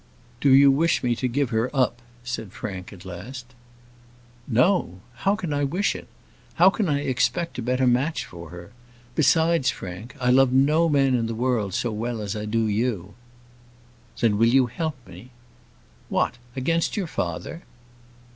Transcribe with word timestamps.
"Do 0.39 0.49
you 0.49 0.71
wish 0.71 1.03
me 1.03 1.15
to 1.17 1.27
give 1.27 1.51
her 1.51 1.69
up?" 1.75 2.01
said 2.23 2.53
Frank, 2.53 2.91
at 2.91 3.05
last. 3.05 3.53
"No. 4.47 4.99
How 5.17 5.35
can 5.35 5.53
I 5.53 5.63
wish 5.63 5.95
it? 5.95 6.07
How 6.55 6.71
can 6.71 6.89
I 6.89 7.01
expect 7.01 7.59
a 7.59 7.61
better 7.61 7.85
match 7.85 8.25
for 8.25 8.49
her? 8.49 8.71
Besides, 9.13 9.69
Frank, 9.69 10.15
I 10.19 10.31
love 10.31 10.51
no 10.51 10.89
man 10.89 11.13
in 11.13 11.27
the 11.27 11.35
world 11.35 11.75
so 11.75 11.91
well 11.91 12.19
as 12.19 12.35
I 12.35 12.45
do 12.45 12.65
you." 12.65 13.13
"Then 14.19 14.41
you 14.41 14.63
will 14.63 14.69
help 14.69 14.95
me?" 15.05 15.29
"What! 16.09 16.39
against 16.55 16.97
your 16.97 17.05
father?" 17.05 17.61